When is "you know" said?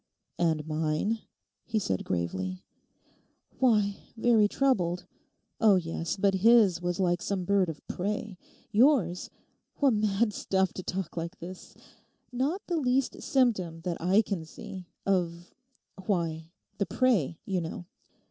17.45-17.85